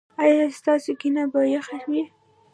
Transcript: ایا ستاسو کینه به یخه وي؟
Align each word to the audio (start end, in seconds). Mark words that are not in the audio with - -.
ایا 0.23 0.45
ستاسو 0.59 0.91
کینه 0.99 1.23
به 1.31 1.41
یخه 1.55 1.77
وي؟ 1.89 2.03